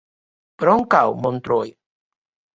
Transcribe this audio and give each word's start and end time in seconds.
Per 0.63 0.69
on 0.73 0.81
cau 0.95 1.13
Montroi? 1.27 1.77